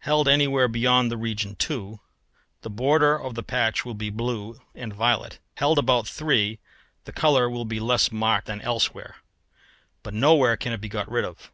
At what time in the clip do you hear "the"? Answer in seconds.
1.10-1.16, 2.60-2.68, 3.34-3.42, 7.04-7.12